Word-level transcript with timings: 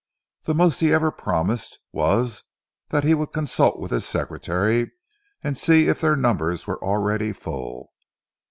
The 0.45 0.55
most 0.55 0.79
he 0.79 0.91
ever 0.91 1.11
promised 1.11 1.77
was 1.91 2.41
that 2.89 3.03
he 3.03 3.13
would 3.13 3.31
consult 3.33 3.77
with 3.79 3.91
his 3.91 4.03
secretary 4.03 4.91
and 5.43 5.55
see 5.55 5.89
if 5.89 6.01
their 6.01 6.15
numbers 6.15 6.65
were 6.65 6.83
already 6.83 7.33
full. 7.33 7.93